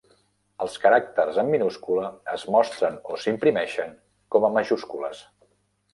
Els 0.63 0.77
caràcters 0.85 1.37
en 1.41 1.51
minúscula 1.55 2.09
es 2.37 2.47
mostren 2.55 2.97
o 3.13 3.19
s'imprimeixen 3.25 3.97
com 4.37 4.49
a 4.49 4.55
majúscules. 4.57 5.21